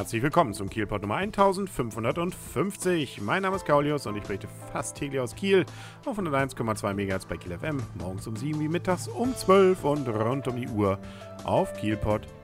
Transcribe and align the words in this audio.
Herzlich 0.00 0.22
willkommen 0.22 0.54
zum 0.54 0.70
Kielpot 0.70 1.02
Nummer 1.02 1.16
1550. 1.16 3.20
Mein 3.20 3.42
Name 3.42 3.56
ist 3.56 3.66
Kaulius 3.66 4.06
und 4.06 4.16
ich 4.16 4.22
berichte 4.22 4.48
fast 4.72 4.96
täglich 4.96 5.20
aus 5.20 5.34
Kiel 5.34 5.66
auf 6.06 6.18
101,2 6.18 6.94
MHz 6.94 7.26
bei 7.26 7.36
Kiel 7.36 7.58
FM. 7.58 7.82
Morgens 7.98 8.26
um 8.26 8.34
7 8.34 8.58
wie 8.60 8.68
mittags 8.68 9.08
um 9.08 9.36
12 9.36 9.84
und 9.84 10.08
rund 10.08 10.48
um 10.48 10.56
die 10.56 10.68
Uhr 10.68 10.98
auf 11.44 11.74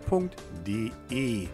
kielpot.de. 0.07 1.48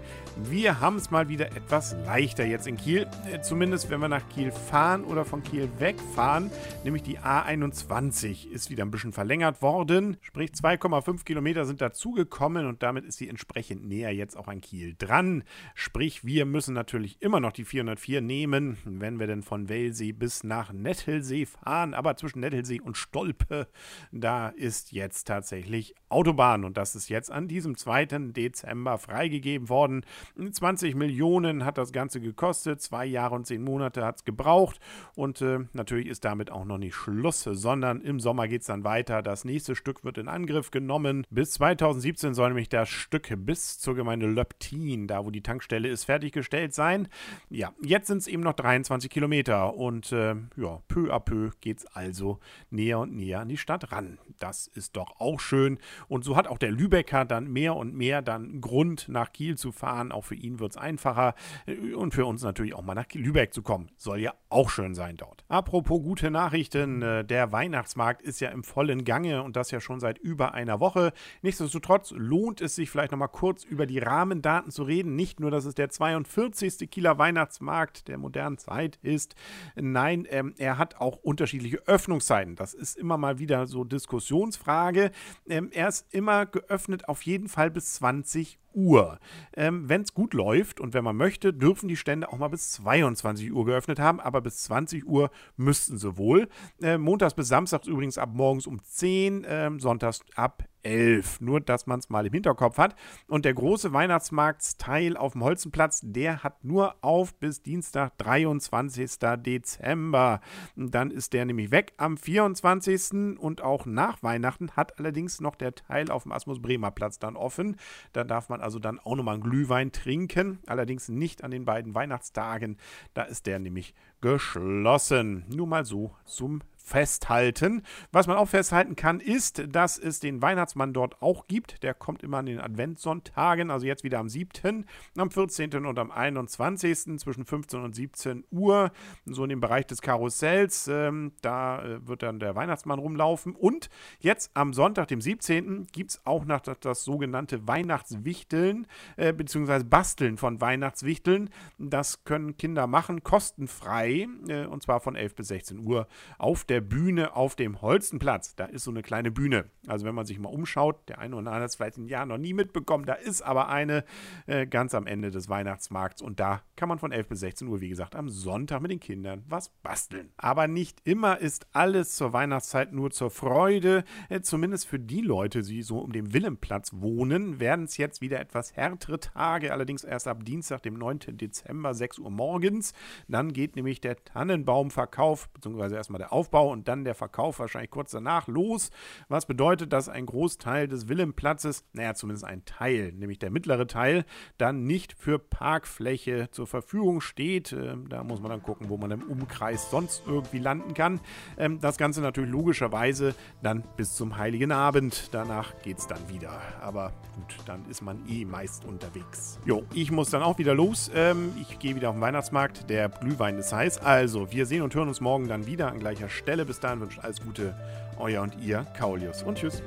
Wir 0.50 0.80
haben 0.80 0.96
es 0.96 1.10
mal 1.10 1.28
wieder 1.28 1.48
etwas 1.48 1.94
leichter 2.06 2.46
jetzt 2.46 2.66
in 2.66 2.78
Kiel, 2.78 3.06
äh, 3.30 3.42
zumindest 3.42 3.90
wenn 3.90 4.00
wir 4.00 4.08
nach 4.08 4.26
Kiel 4.30 4.50
fahren 4.50 5.04
oder 5.04 5.26
von 5.26 5.42
Kiel 5.42 5.68
wegfahren, 5.78 6.50
nämlich 6.84 7.02
die 7.02 7.18
A21 7.18 8.50
ist 8.50 8.70
wieder 8.70 8.82
ein 8.82 8.90
bisschen 8.90 9.12
verlängert 9.12 9.60
worden, 9.60 10.16
sprich 10.22 10.52
2,5 10.52 11.24
Kilometer 11.24 11.66
sind 11.66 11.82
dazugekommen 11.82 12.66
und 12.66 12.82
damit 12.82 13.04
ist 13.04 13.18
sie 13.18 13.28
entsprechend 13.28 13.86
näher 13.86 14.14
jetzt 14.14 14.36
auch 14.36 14.48
an 14.48 14.62
Kiel 14.62 14.94
dran. 14.96 15.44
Sprich, 15.74 16.24
wir 16.24 16.46
müssen 16.46 16.72
natürlich 16.72 17.20
immer 17.20 17.38
noch 17.38 17.52
die 17.52 17.66
404 17.66 18.22
nehmen, 18.22 18.78
wenn 18.84 19.20
wir 19.20 19.26
denn 19.26 19.42
von 19.42 19.68
Wellsee 19.68 20.12
bis 20.12 20.44
nach 20.44 20.72
Nettelsee 20.72 21.44
fahren, 21.44 21.92
aber 21.92 22.16
zwischen 22.16 22.40
Nettelsee 22.40 22.80
und 22.80 22.96
Stolpe, 22.96 23.68
da 24.12 24.48
ist 24.48 24.92
jetzt 24.92 25.24
tatsächlich 25.24 25.94
Autobahn 26.08 26.64
und 26.64 26.78
das 26.78 26.94
ist 26.94 27.10
jetzt 27.10 27.30
an 27.30 27.48
diesem 27.48 27.76
2. 27.76 28.06
Dezember 28.42 28.98
freigegeben 28.98 29.68
worden. 29.68 30.04
20 30.50 30.94
Millionen 30.94 31.64
hat 31.64 31.78
das 31.78 31.92
Ganze 31.92 32.20
gekostet, 32.20 32.80
zwei 32.80 33.06
Jahre 33.06 33.34
und 33.34 33.46
zehn 33.46 33.62
Monate 33.62 34.04
hat 34.04 34.16
es 34.16 34.24
gebraucht 34.24 34.80
und 35.14 35.40
äh, 35.40 35.60
natürlich 35.72 36.08
ist 36.08 36.24
damit 36.24 36.50
auch 36.50 36.64
noch 36.64 36.78
nicht 36.78 36.94
Schluss, 36.94 37.42
sondern 37.42 38.00
im 38.00 38.20
Sommer 38.20 38.48
geht 38.48 38.62
es 38.62 38.66
dann 38.66 38.84
weiter. 38.84 39.22
Das 39.22 39.44
nächste 39.44 39.76
Stück 39.76 40.04
wird 40.04 40.18
in 40.18 40.28
Angriff 40.28 40.70
genommen. 40.70 41.26
Bis 41.30 41.52
2017 41.52 42.34
soll 42.34 42.48
nämlich 42.48 42.68
das 42.68 42.88
Stück 42.88 43.32
bis 43.36 43.78
zur 43.78 43.94
Gemeinde 43.94 44.26
Löptin, 44.26 45.06
da 45.06 45.24
wo 45.24 45.30
die 45.30 45.42
Tankstelle 45.42 45.88
ist, 45.88 46.04
fertiggestellt 46.04 46.74
sein. 46.74 47.08
Ja, 47.50 47.72
jetzt 47.82 48.08
sind 48.08 48.18
es 48.18 48.26
eben 48.26 48.42
noch 48.42 48.54
23 48.54 49.10
Kilometer 49.10 49.74
und 49.74 50.12
äh, 50.12 50.34
ja, 50.56 50.80
peu 50.88 51.12
à 51.12 51.20
peu 51.20 51.50
geht 51.60 51.78
es 51.78 51.86
also 51.86 52.40
näher 52.70 52.98
und 52.98 53.14
näher 53.14 53.40
an 53.40 53.48
die 53.48 53.56
Stadt 53.56 53.92
ran. 53.92 54.18
Das 54.38 54.66
ist 54.66 54.96
doch 54.96 55.20
auch 55.20 55.38
schön 55.40 55.78
und 56.08 56.24
so 56.24 56.36
hat 56.36 56.48
auch 56.48 56.58
der 56.58 56.72
Lübecker 56.72 57.24
dann 57.24 57.52
mehr 57.52 57.76
und 57.76 57.94
mehr 57.94 58.22
dann 58.32 58.60
Grund 58.60 59.08
nach 59.08 59.32
Kiel 59.32 59.56
zu 59.56 59.72
fahren, 59.72 60.12
auch 60.12 60.24
für 60.24 60.34
ihn 60.34 60.58
wird 60.58 60.72
es 60.72 60.76
einfacher 60.76 61.34
äh, 61.66 61.94
und 61.94 62.14
für 62.14 62.26
uns 62.26 62.42
natürlich 62.42 62.74
auch 62.74 62.82
mal 62.82 62.94
nach 62.94 63.06
Lübeck 63.12 63.52
zu 63.52 63.62
kommen. 63.62 63.90
Soll 63.96 64.20
ja 64.20 64.34
auch 64.48 64.70
schön 64.70 64.94
sein 64.94 65.16
dort. 65.16 65.44
Apropos 65.48 66.02
gute 66.02 66.30
Nachrichten, 66.30 67.02
äh, 67.02 67.24
der 67.24 67.52
Weihnachtsmarkt 67.52 68.22
ist 68.22 68.40
ja 68.40 68.50
im 68.50 68.64
vollen 68.64 69.04
Gange 69.04 69.42
und 69.42 69.56
das 69.56 69.70
ja 69.70 69.80
schon 69.80 70.00
seit 70.00 70.18
über 70.18 70.54
einer 70.54 70.80
Woche. 70.80 71.12
Nichtsdestotrotz 71.42 72.12
lohnt 72.12 72.60
es 72.60 72.74
sich 72.74 72.90
vielleicht 72.90 73.12
nochmal 73.12 73.28
kurz 73.28 73.64
über 73.64 73.86
die 73.86 73.98
Rahmendaten 73.98 74.70
zu 74.70 74.82
reden. 74.82 75.14
Nicht 75.16 75.40
nur, 75.40 75.50
dass 75.50 75.64
es 75.64 75.74
der 75.74 75.90
42. 75.90 76.90
Kieler 76.90 77.18
Weihnachtsmarkt 77.18 78.08
der 78.08 78.18
modernen 78.18 78.58
Zeit 78.58 78.98
ist. 79.02 79.34
Nein, 79.74 80.26
ähm, 80.30 80.54
er 80.58 80.78
hat 80.78 80.96
auch 80.96 81.16
unterschiedliche 81.16 81.86
Öffnungszeiten. 81.86 82.56
Das 82.56 82.74
ist 82.74 82.96
immer 82.96 83.18
mal 83.18 83.38
wieder 83.38 83.66
so 83.66 83.84
Diskussionsfrage. 83.84 85.10
Ähm, 85.48 85.70
er 85.72 85.88
ist 85.88 86.12
immer 86.14 86.46
geöffnet 86.46 87.08
auf 87.08 87.22
jeden 87.22 87.48
Fall 87.48 87.70
bis 87.70 87.94
20 87.94 88.21
20 88.22 88.58
Uhr. 88.74 89.18
Ähm, 89.54 89.88
Wenn 89.88 90.02
es 90.02 90.14
gut 90.14 90.34
läuft 90.34 90.80
und 90.80 90.94
wenn 90.94 91.04
man 91.04 91.16
möchte, 91.16 91.52
dürfen 91.52 91.88
die 91.88 91.96
Stände 91.96 92.32
auch 92.32 92.38
mal 92.38 92.48
bis 92.48 92.72
22 92.72 93.52
Uhr 93.52 93.64
geöffnet 93.64 93.98
haben, 93.98 94.20
aber 94.20 94.40
bis 94.40 94.64
20 94.64 95.06
Uhr 95.06 95.30
müssten 95.56 95.98
sie 95.98 96.16
wohl. 96.16 96.48
Äh, 96.80 96.98
montags 96.98 97.34
bis 97.34 97.48
samstags 97.48 97.86
übrigens 97.86 98.18
ab 98.18 98.30
morgens 98.32 98.66
um 98.66 98.82
10, 98.82 99.44
äh, 99.44 99.70
sonntags 99.78 100.20
ab 100.34 100.64
11. 100.82 101.40
Nur, 101.40 101.60
dass 101.60 101.86
man 101.86 102.00
es 102.00 102.10
mal 102.10 102.26
im 102.26 102.32
Hinterkopf 102.32 102.78
hat. 102.78 102.94
Und 103.28 103.44
der 103.44 103.54
große 103.54 103.92
Weihnachtsmarktsteil 103.92 105.16
auf 105.16 105.32
dem 105.32 105.44
Holzenplatz, 105.44 106.00
der 106.02 106.42
hat 106.42 106.64
nur 106.64 106.96
auf 107.02 107.34
bis 107.34 107.62
Dienstag, 107.62 108.16
23. 108.18 109.18
Dezember. 109.38 110.40
Dann 110.76 111.10
ist 111.10 111.32
der 111.32 111.44
nämlich 111.44 111.70
weg 111.70 111.92
am 111.96 112.16
24. 112.16 113.38
und 113.38 113.62
auch 113.62 113.86
nach 113.86 114.22
Weihnachten 114.22 114.72
hat 114.72 114.98
allerdings 114.98 115.40
noch 115.40 115.56
der 115.56 115.74
Teil 115.74 116.10
auf 116.10 116.24
dem 116.24 116.32
Asmus 116.32 116.60
Bremer 116.60 116.90
Platz 116.90 117.18
dann 117.18 117.36
offen. 117.36 117.76
Da 118.12 118.24
darf 118.24 118.48
man 118.48 118.60
also 118.62 118.78
dann 118.78 118.98
auch 118.98 119.16
nochmal 119.16 119.34
einen 119.34 119.42
Glühwein 119.42 119.92
trinken. 119.92 120.58
Allerdings 120.66 121.08
nicht 121.08 121.44
an 121.44 121.50
den 121.50 121.64
beiden 121.64 121.94
Weihnachtstagen. 121.94 122.76
Da 123.14 123.22
ist 123.22 123.46
der 123.46 123.58
nämlich 123.58 123.94
geschlossen. 124.20 125.44
Nur 125.48 125.66
mal 125.66 125.84
so 125.84 126.14
zum 126.24 126.62
festhalten. 126.82 127.82
Was 128.10 128.26
man 128.26 128.36
auch 128.36 128.48
festhalten 128.48 128.96
kann, 128.96 129.20
ist, 129.20 129.62
dass 129.68 129.98
es 129.98 130.20
den 130.20 130.42
Weihnachtsmann 130.42 130.92
dort 130.92 131.22
auch 131.22 131.46
gibt. 131.46 131.82
Der 131.82 131.94
kommt 131.94 132.22
immer 132.22 132.38
an 132.38 132.46
den 132.46 132.60
Adventssonntagen, 132.60 133.70
also 133.70 133.86
jetzt 133.86 134.04
wieder 134.04 134.18
am 134.18 134.28
7., 134.28 134.86
am 135.16 135.30
14. 135.30 135.86
und 135.86 135.98
am 135.98 136.10
21. 136.10 137.18
zwischen 137.18 137.44
15 137.44 137.80
und 137.82 137.94
17 137.94 138.44
Uhr, 138.50 138.92
so 139.24 139.44
in 139.44 139.50
dem 139.50 139.60
Bereich 139.60 139.86
des 139.86 140.02
Karussells. 140.02 140.88
Ähm, 140.88 141.32
da 141.42 141.82
äh, 141.82 142.06
wird 142.06 142.22
dann 142.22 142.40
der 142.40 142.54
Weihnachtsmann 142.54 142.98
rumlaufen. 142.98 143.54
Und 143.54 143.88
jetzt 144.20 144.50
am 144.54 144.72
Sonntag, 144.72 145.08
dem 145.08 145.20
17., 145.20 145.86
gibt 145.92 146.10
es 146.10 146.26
auch 146.26 146.44
noch 146.44 146.60
das, 146.60 146.80
das, 146.80 147.04
sogenannte 147.04 147.66
Weihnachtswichteln, 147.66 148.86
äh, 149.16 149.32
beziehungsweise 149.32 149.84
Basteln 149.84 150.36
von 150.36 150.60
Weihnachtswichteln. 150.60 151.50
Das 151.78 152.24
können 152.24 152.56
Kinder 152.56 152.86
machen, 152.86 153.22
kostenfrei, 153.22 154.28
äh, 154.48 154.66
und 154.66 154.82
zwar 154.82 155.00
von 155.00 155.16
11 155.16 155.34
bis 155.34 155.48
16 155.48 155.86
Uhr 155.86 156.06
auf 156.38 156.64
der 156.64 156.71
der 156.72 156.80
Bühne 156.80 157.36
auf 157.36 157.54
dem 157.54 157.82
Holzenplatz. 157.82 158.56
Da 158.56 158.64
ist 158.64 158.84
so 158.84 158.90
eine 158.90 159.02
kleine 159.02 159.30
Bühne. 159.30 159.66
Also 159.88 160.06
wenn 160.06 160.14
man 160.14 160.24
sich 160.24 160.38
mal 160.38 160.48
umschaut, 160.48 161.06
der 161.06 161.18
eine 161.18 161.36
oder 161.36 161.48
andere 161.48 161.64
hat 161.64 161.68
es 161.68 161.76
vielleicht 161.76 161.98
ein 161.98 162.06
Jahr 162.06 162.24
noch 162.24 162.38
nie 162.38 162.54
mitbekommen, 162.54 163.04
da 163.04 163.12
ist 163.12 163.42
aber 163.42 163.68
eine 163.68 164.04
äh, 164.46 164.66
ganz 164.66 164.94
am 164.94 165.06
Ende 165.06 165.30
des 165.30 165.50
Weihnachtsmarkts 165.50 166.22
und 166.22 166.40
da 166.40 166.62
kann 166.74 166.88
man 166.88 166.98
von 166.98 167.12
11 167.12 167.28
bis 167.28 167.40
16 167.40 167.68
Uhr, 167.68 167.82
wie 167.82 167.90
gesagt, 167.90 168.16
am 168.16 168.30
Sonntag 168.30 168.80
mit 168.80 168.90
den 168.90 169.00
Kindern 169.00 169.44
was 169.46 169.68
basteln. 169.82 170.30
Aber 170.38 170.66
nicht 170.66 171.02
immer 171.04 171.38
ist 171.40 171.66
alles 171.72 172.14
zur 172.14 172.32
Weihnachtszeit 172.32 172.94
nur 172.94 173.10
zur 173.10 173.30
Freude. 173.30 174.04
Äh, 174.30 174.40
zumindest 174.40 174.86
für 174.86 174.98
die 174.98 175.20
Leute, 175.20 175.60
die 175.60 175.82
so 175.82 175.98
um 175.98 176.12
den 176.12 176.32
Wilhelmplatz 176.32 176.92
wohnen, 176.94 177.60
werden 177.60 177.84
es 177.84 177.98
jetzt 177.98 178.22
wieder 178.22 178.40
etwas 178.40 178.76
härtere 178.76 179.20
Tage, 179.20 179.72
allerdings 179.74 180.04
erst 180.04 180.26
ab 180.26 180.42
Dienstag, 180.46 180.82
dem 180.84 180.94
9. 180.94 181.36
Dezember, 181.36 181.92
6 181.92 182.18
Uhr 182.20 182.30
morgens. 182.30 182.94
Dann 183.28 183.52
geht 183.52 183.76
nämlich 183.76 184.00
der 184.00 184.24
Tannenbaumverkauf, 184.24 185.50
beziehungsweise 185.50 185.96
erstmal 185.96 186.18
der 186.18 186.32
Aufbau 186.32 186.61
und 186.70 186.88
dann 186.88 187.04
der 187.04 187.14
Verkauf 187.14 187.58
wahrscheinlich 187.58 187.90
kurz 187.90 188.10
danach 188.12 188.48
los. 188.48 188.90
Was 189.28 189.46
bedeutet, 189.46 189.92
dass 189.92 190.08
ein 190.08 190.26
Großteil 190.26 190.88
des 190.88 191.08
Willemplatzes, 191.08 191.84
naja, 191.92 192.14
zumindest 192.14 192.44
ein 192.44 192.64
Teil, 192.64 193.12
nämlich 193.12 193.38
der 193.38 193.50
mittlere 193.50 193.86
Teil, 193.86 194.24
dann 194.58 194.84
nicht 194.84 195.12
für 195.12 195.38
Parkfläche 195.38 196.48
zur 196.50 196.66
Verfügung 196.66 197.20
steht. 197.20 197.72
Ähm, 197.72 198.08
da 198.08 198.24
muss 198.24 198.40
man 198.40 198.50
dann 198.50 198.62
gucken, 198.62 198.88
wo 198.88 198.96
man 198.96 199.10
im 199.10 199.22
Umkreis 199.22 199.90
sonst 199.90 200.22
irgendwie 200.26 200.58
landen 200.58 200.94
kann. 200.94 201.20
Ähm, 201.58 201.80
das 201.80 201.96
Ganze 201.96 202.20
natürlich 202.20 202.50
logischerweise 202.50 203.34
dann 203.62 203.84
bis 203.96 204.14
zum 204.14 204.36
Heiligen 204.36 204.72
Abend. 204.72 205.28
Danach 205.32 205.80
geht 205.82 205.98
es 205.98 206.06
dann 206.06 206.28
wieder. 206.28 206.60
Aber 206.80 207.12
gut, 207.34 207.56
dann 207.66 207.84
ist 207.88 208.02
man 208.02 208.26
eh 208.28 208.44
meist 208.44 208.84
unterwegs. 208.84 209.58
Jo, 209.64 209.84
ich 209.94 210.10
muss 210.10 210.30
dann 210.30 210.42
auch 210.42 210.58
wieder 210.58 210.74
los. 210.74 211.10
Ähm, 211.14 211.52
ich 211.60 211.78
gehe 211.78 211.94
wieder 211.94 212.10
auf 212.10 212.16
den 212.16 212.20
Weihnachtsmarkt. 212.20 212.88
Der 212.90 213.08
Glühwein 213.08 213.58
ist 213.58 213.72
heiß. 213.72 213.98
Also, 213.98 214.52
wir 214.52 214.66
sehen 214.66 214.82
und 214.82 214.94
hören 214.94 215.08
uns 215.08 215.20
morgen 215.20 215.48
dann 215.48 215.66
wieder 215.66 215.90
an 215.90 215.98
gleicher 215.98 216.28
Stelle. 216.52 216.66
Bis 216.66 216.80
dahin 216.80 217.00
wünscht 217.00 217.18
alles 217.22 217.40
Gute, 217.40 217.74
euer 218.18 218.42
und 218.42 218.54
ihr, 218.60 218.86
Kaulius 218.98 219.42
und 219.42 219.56
tschüss. 219.56 219.82